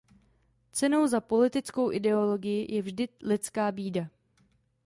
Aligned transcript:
Cenou 0.71 1.07
za 1.07 1.21
politickou 1.21 1.91
ideologii 1.91 2.73
je 2.75 2.81
vždy 2.81 3.09
lidská 3.21 3.71
bída. 3.71 4.09